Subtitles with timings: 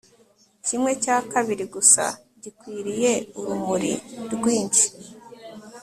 [0.65, 2.03] Kimwe cya kabiri gusa
[2.43, 3.93] gitwikiriye urumuri
[4.33, 4.85] rwinshi